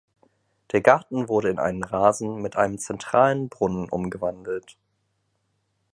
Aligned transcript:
Der 0.71 0.81
Garten 0.81 1.29
wurde 1.29 1.49
in 1.51 1.59
einen 1.59 1.83
Rasen 1.83 2.41
mit 2.41 2.55
einem 2.55 2.79
zentralen 2.79 3.49
Brunnen 3.49 3.87
umgewandelt. 3.87 4.75